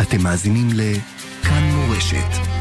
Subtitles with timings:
[0.00, 2.51] אתם מאזינים לכאן מורשת.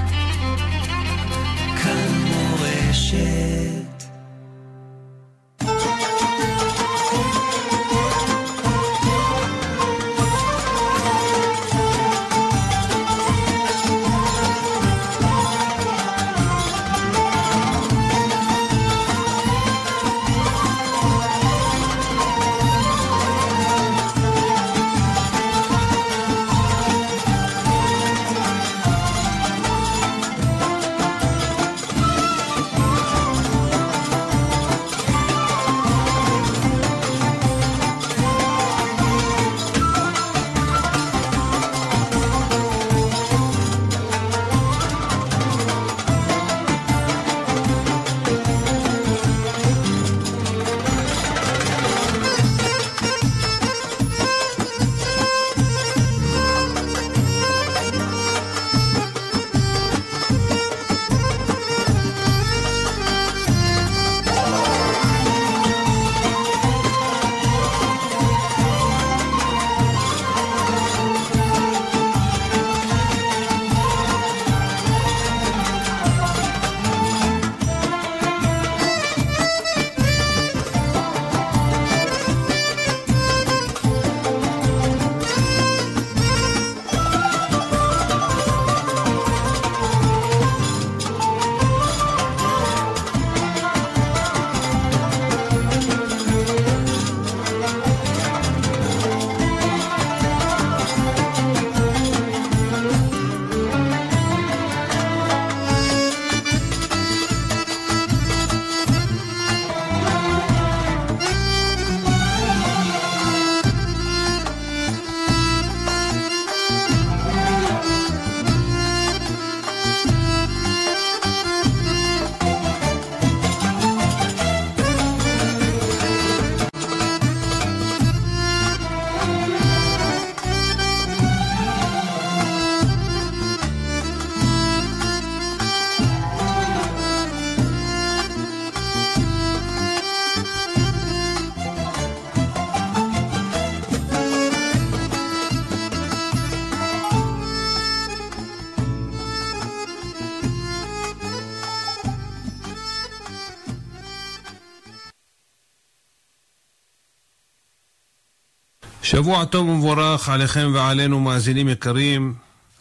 [159.12, 162.34] שבוע טוב ומבורך עליכם ועלינו, מאזינים יקרים.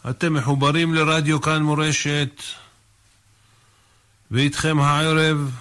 [0.09, 2.41] אתם מחוברים לרדיו כאן מורשת,
[4.31, 5.51] ואיתכם הערב,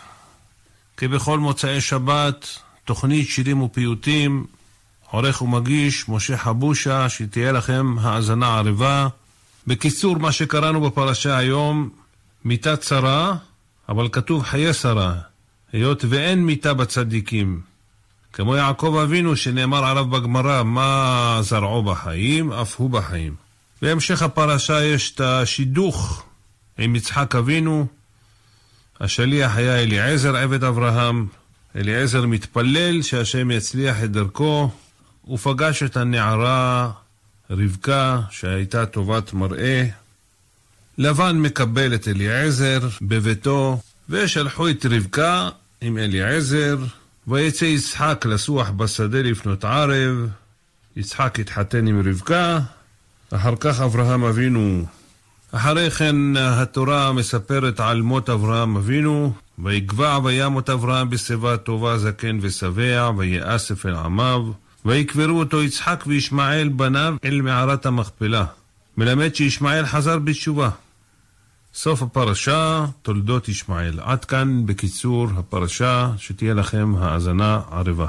[0.97, 4.47] כבכל מוצאי שבת, תוכנית שירים ופיוטים,
[5.11, 9.09] עורך ומגיש משה חבושה, שתהיה לכם האזנה ערבה.
[9.67, 11.89] בקיצור, מה שקראנו בפרשה היום,
[12.45, 13.35] מיתה צרה,
[13.89, 15.15] אבל כתוב חיי שרה,
[15.73, 17.70] היות ואין מיתה בצדיקים.
[18.33, 23.35] כמו יעקב אבינו שנאמר עליו בגמרא, מה זרעו בחיים, אף הוא בחיים.
[23.83, 26.25] בהמשך הפרשה יש את השידוך
[26.79, 27.87] עם יצחק אבינו.
[29.01, 31.27] השליח היה אליעזר עבד אברהם.
[31.77, 34.71] אליעזר מתפלל שהשם יצליח את דרכו.
[35.23, 36.91] הוא פגש את הנערה
[37.51, 39.87] רבקה שהייתה טובת מראה.
[40.99, 45.49] לבן מקבל את אליעזר בביתו, ושלחו את רבקה
[45.81, 46.77] עם אליעזר
[47.29, 50.29] ויצא יצחק לסוח בשדה לפנות ערב,
[50.97, 52.59] יצחק התחתן עם רבקה,
[53.31, 54.85] אחר כך אברהם אבינו.
[55.53, 63.11] אחרי כן התורה מספרת על מות אברהם אבינו, ויגבע וימות אברהם בשיבה טובה זקן ושבע,
[63.17, 64.43] ויאסף אל עמיו,
[64.85, 68.45] ויקברו אותו יצחק וישמעאל בניו אל מערת המכפלה.
[68.97, 70.71] מלמד שישמעאל חזר בתשובה.
[71.74, 74.00] סוף הפרשה, תולדות ישמעאל.
[74.00, 78.08] עד כאן בקיצור הפרשה, שתהיה לכם האזנה ערבה.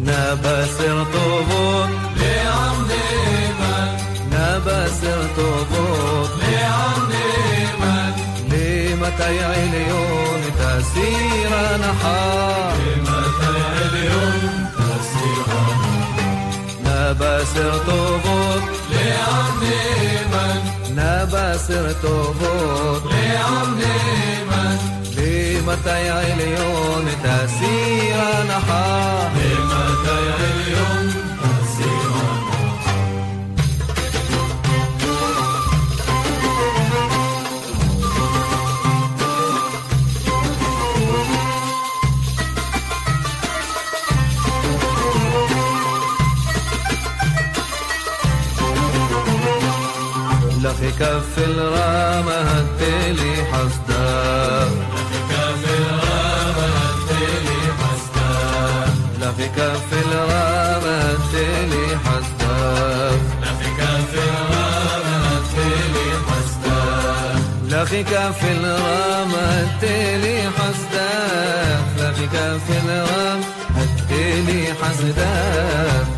[0.00, 3.96] נבשר טובות לעם נאמן,
[17.55, 18.63] נבשר טובות.
[18.89, 20.59] לעם נאמן,
[20.91, 23.03] נבשר טובות.
[23.05, 24.75] לעם נאמן,
[25.17, 31.24] למתי עליון תסיר הנחה, למתי עליון
[50.99, 54.69] كف الرامة هتلي حسدا
[55.29, 63.11] كف الرامة هتلي حسدا لا في كف الرامة هتلي حسدا
[63.41, 67.39] لا في كف الرامة هتلي حسدا
[67.69, 71.09] لا في كف الرامة هتلي حسدا
[71.97, 73.45] لا كف الرامة
[73.75, 76.14] هتلي حسدا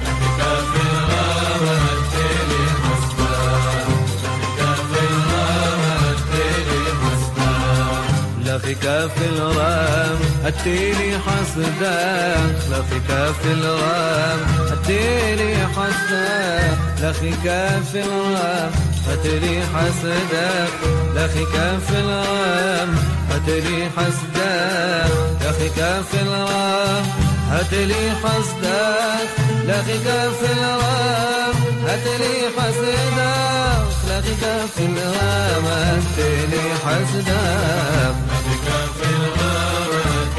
[8.84, 12.36] خلفك في الرام أتيني حسدا
[12.70, 14.40] خلفك في الرام
[14.72, 18.72] أتيني حسدا لخك في الرام
[19.12, 20.68] أتيني حسدا
[21.16, 22.96] لخك في الرام
[23.32, 25.06] أتيني حسدا
[25.42, 28.96] لخك في الرام هاتلي حسدا
[29.66, 30.08] لخك
[30.40, 31.56] في الرام
[31.88, 33.34] هاتلي حسدا
[34.08, 38.37] لخك في الرام هاتلي حسدا
[38.98, 40.38] في الغرق.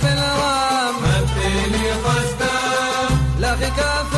[0.00, 2.48] في الغام مثلي قصده
[3.38, 4.17] لا غكاف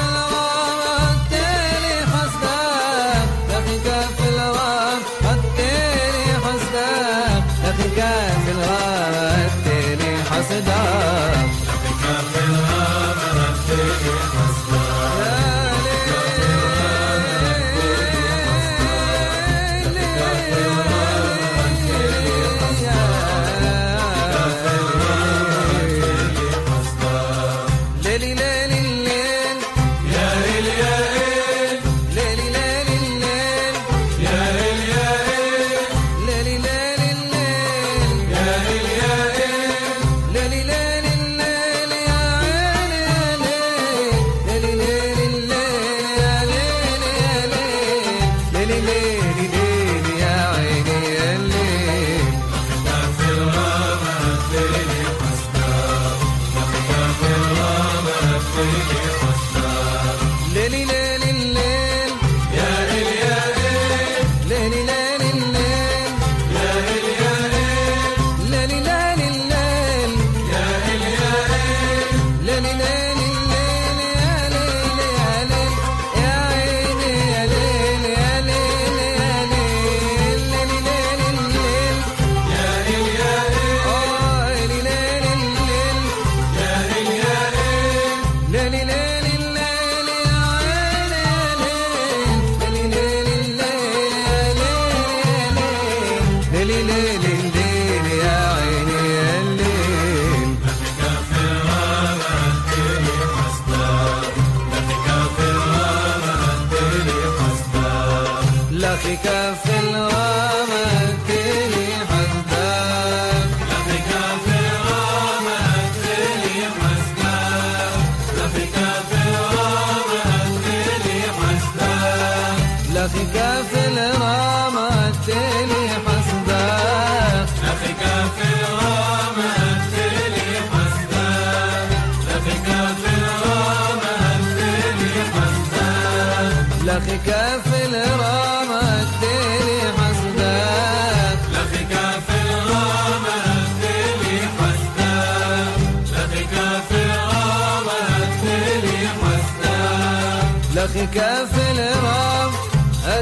[108.81, 110.60] لك كف الغالي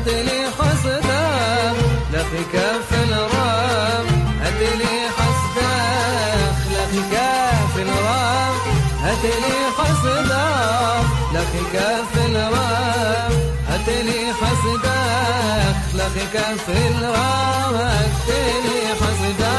[0.09, 1.73] هدلي حسدة
[2.13, 4.07] لقي كف الرام
[4.43, 5.73] هدلي حسدة
[6.73, 8.55] لقي كف الرام
[9.03, 10.47] هدلي حسدة
[11.35, 13.33] لقي كف الرام
[13.69, 15.01] هدلي حسدة
[15.95, 19.59] لقي كف الرام هدلي حسدة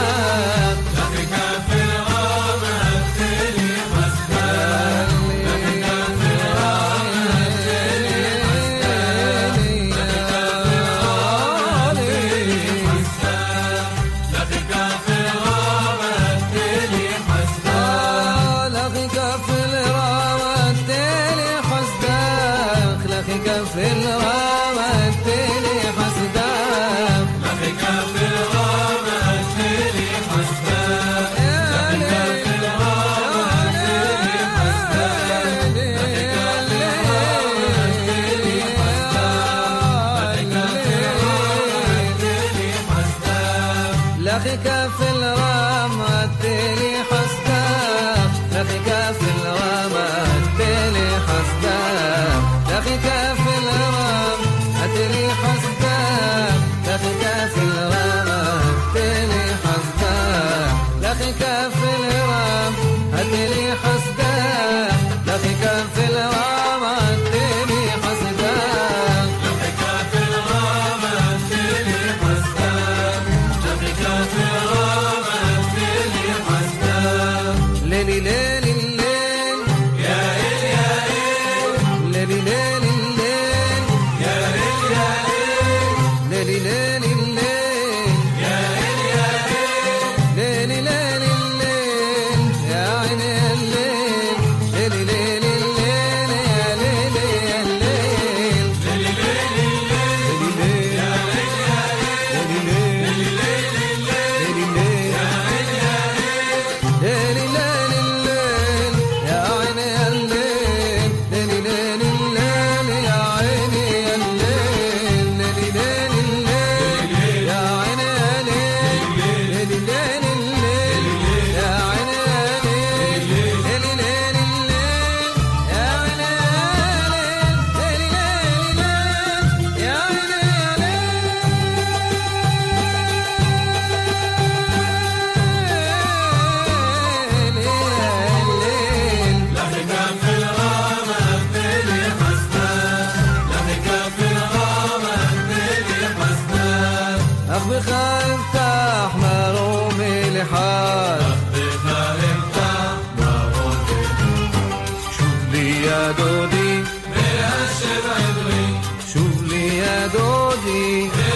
[160.79, 161.28] see.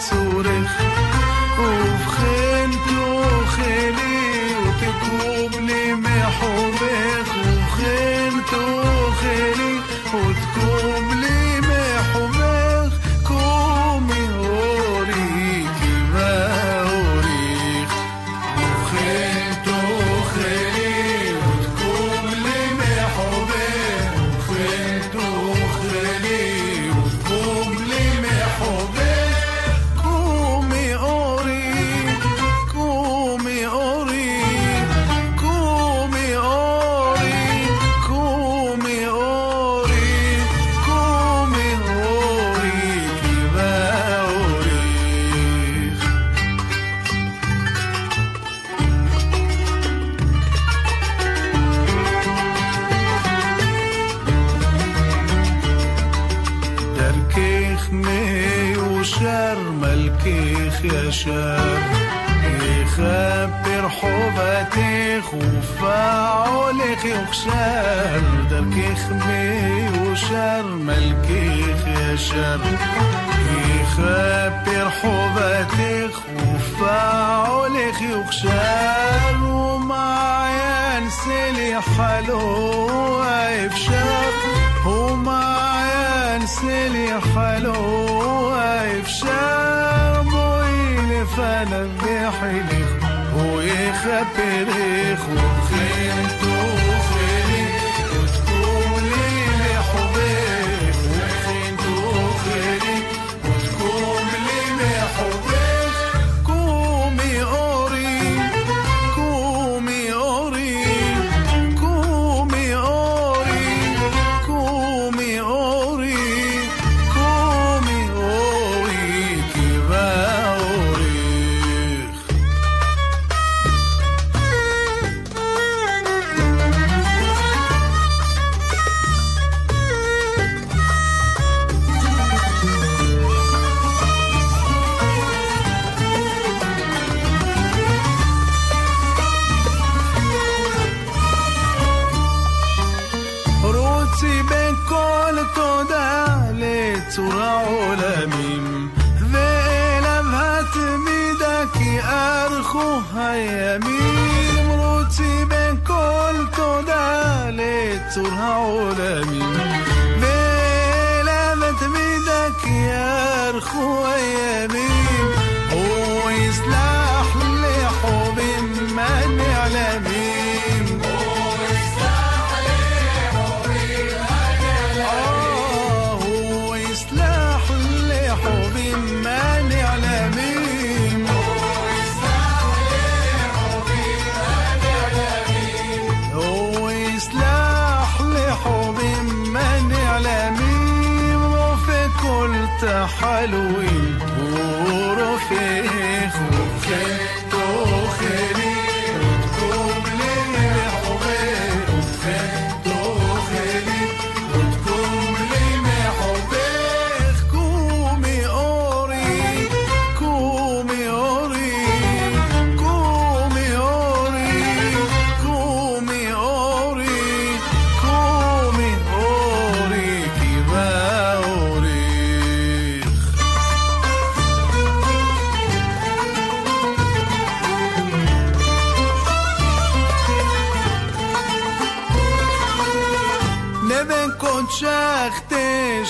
[0.00, 1.03] zurecht.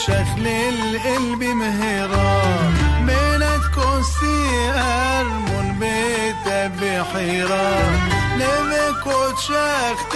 [0.07, 2.75] شكل القلب مهران
[3.07, 7.99] بينك كوسي أرمون بيت بحيران
[8.37, 10.13] نبك وتشخت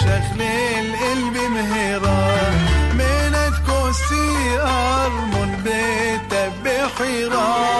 [0.00, 2.54] شكل القلب مهران
[2.92, 7.71] بينك كوسي أرمون بيت بحيران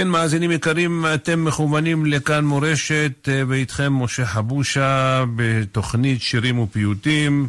[0.00, 7.48] כן, מאזינים יקרים, אתם מכוונים לכאן מורשת, אה, ואיתכם משה חבושה בתוכנית שירים ופיוטים.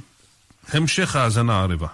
[0.74, 1.88] המשך האזנה ערבה.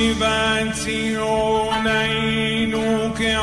[0.00, 3.36] Shivanti O Nainu Ke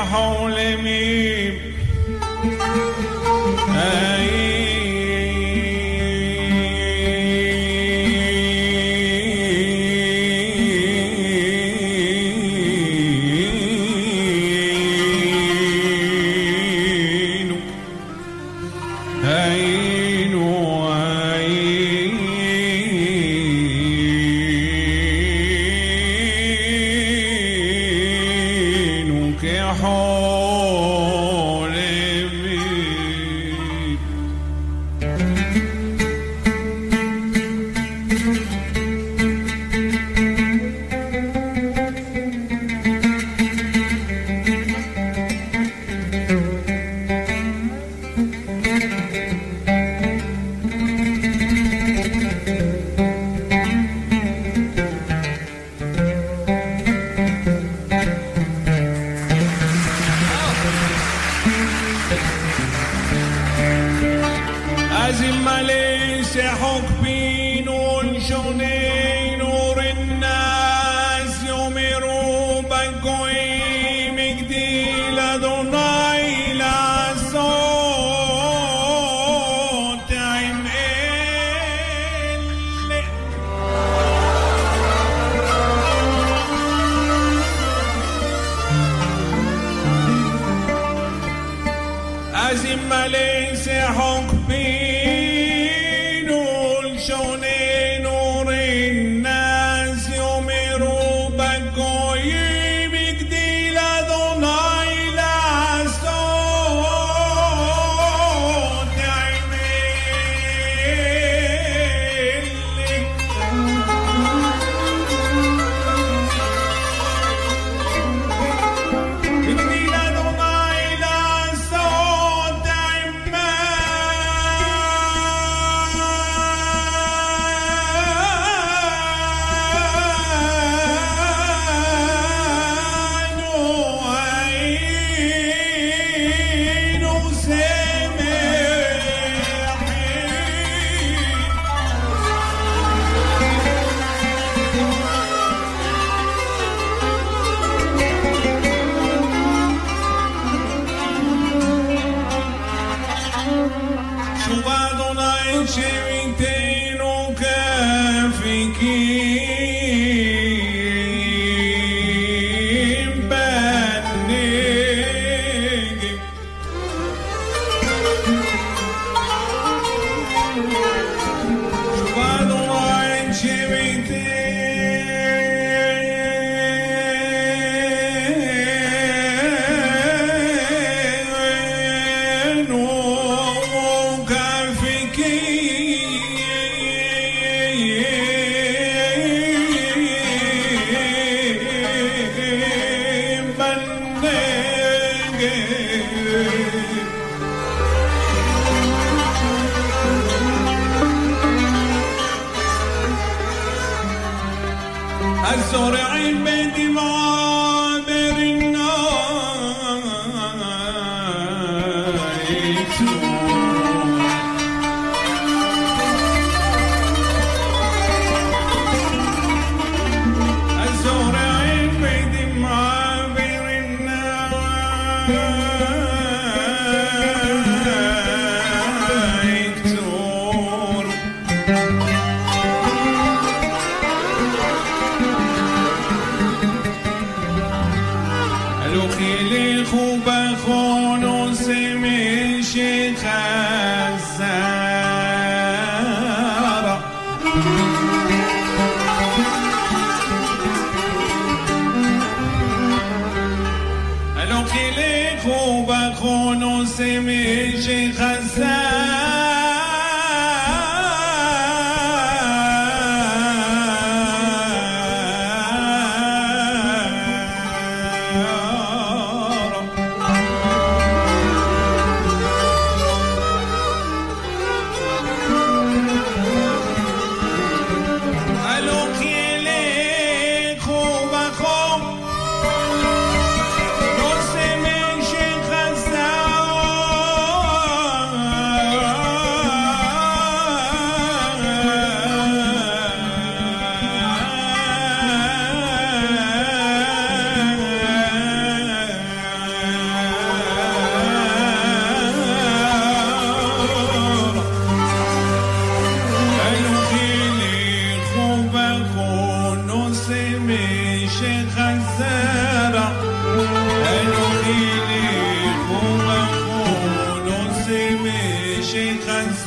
[207.07, 207.46] Lord.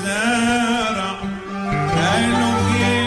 [0.01, 1.21] الزرع.
[1.97, 3.00] قالوا يا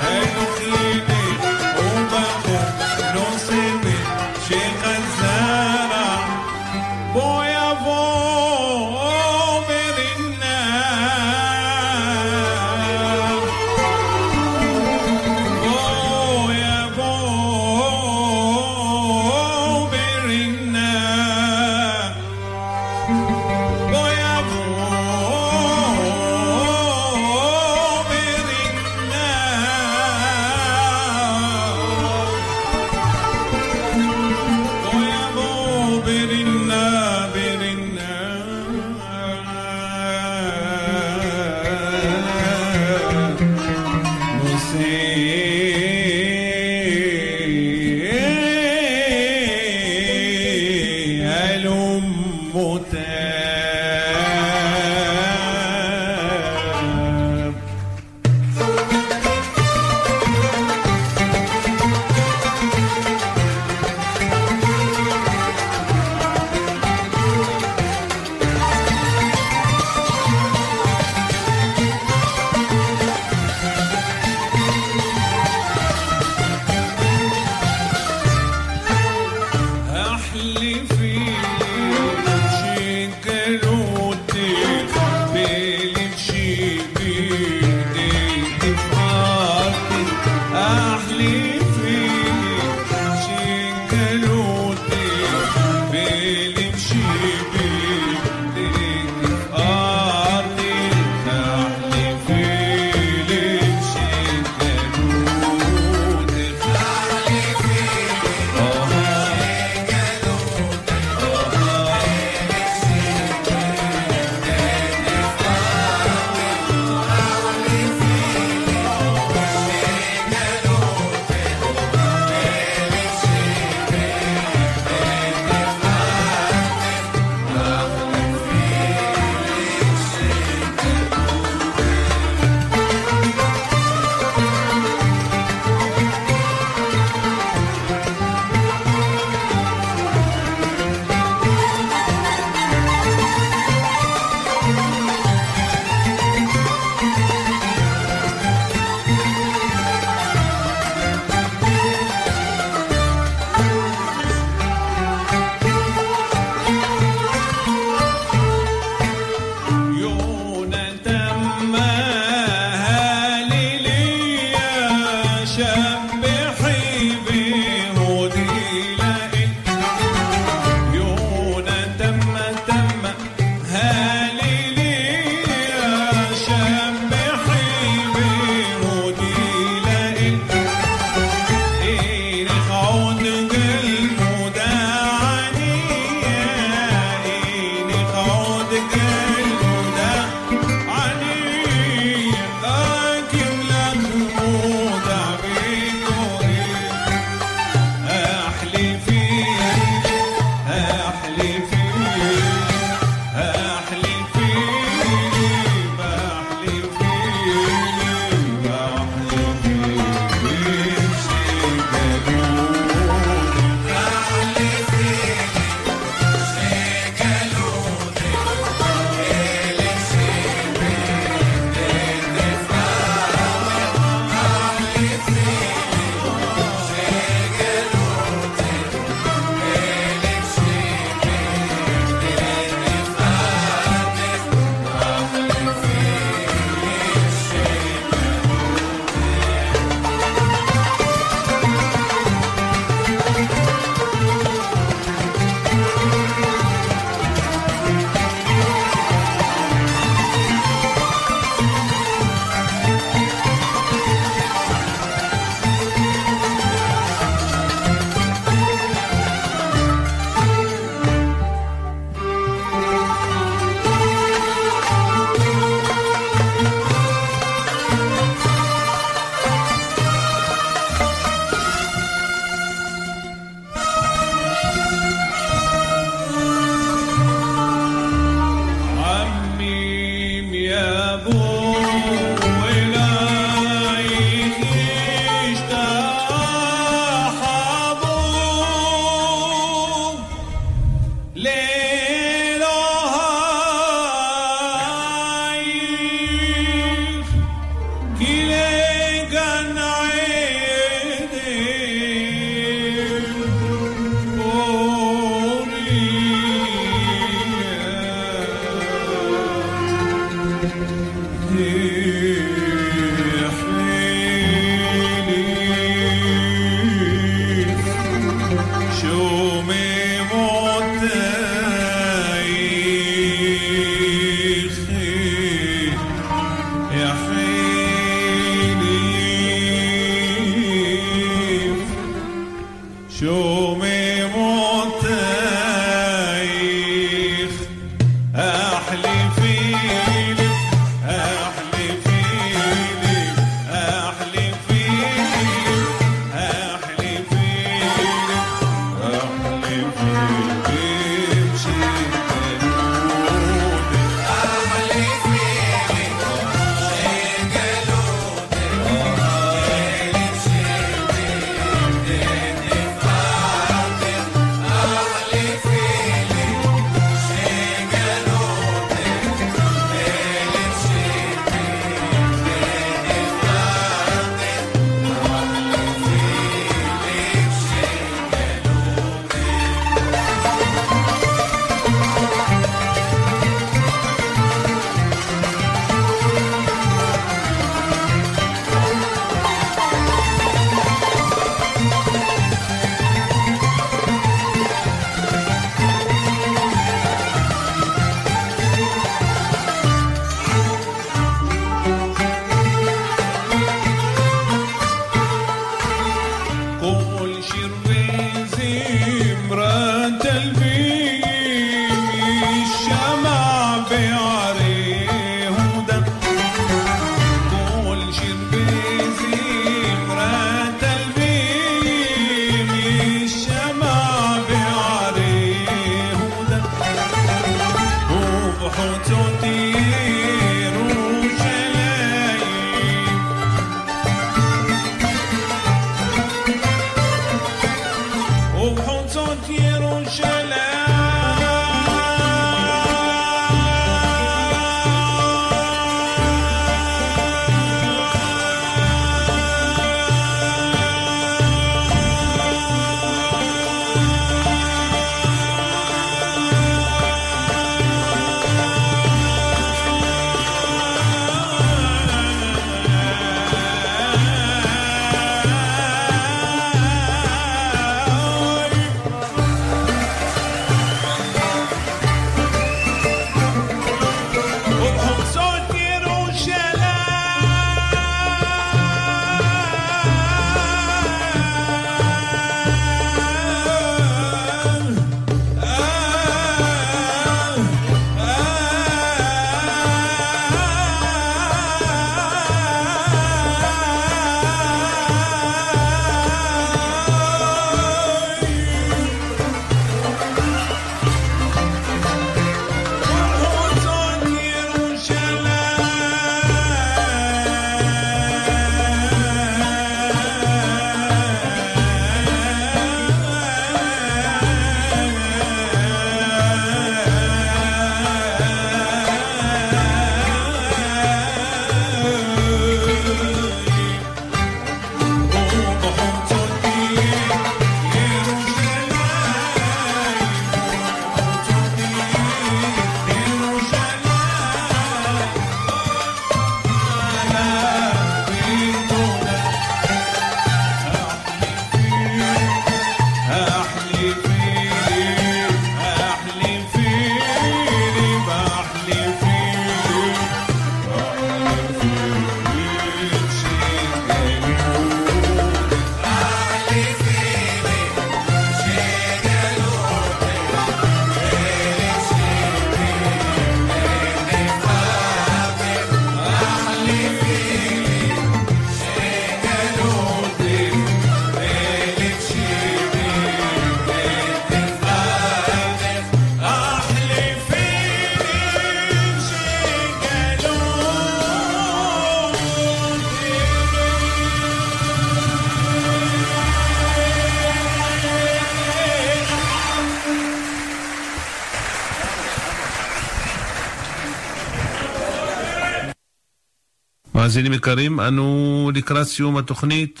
[597.36, 600.00] מאזינים יקרים, אנו לקראת סיום התוכנית.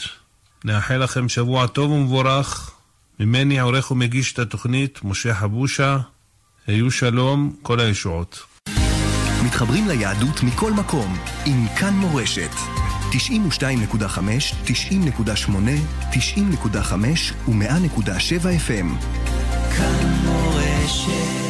[0.64, 2.70] נאחל לכם שבוע טוב ומבורך.
[3.20, 5.98] ממני עורך ומגיש את התוכנית, משה חבושה.
[6.66, 8.42] היו שלום, כל הישועות.
[9.44, 11.16] מתחברים ליהדות מכל מקום
[11.46, 12.50] עם כאן מורשת.
[13.10, 13.14] 92.5,
[14.66, 15.50] 90.8,
[16.12, 19.06] 90.5 ו-100.7 FM.
[19.76, 21.45] כאן מורשת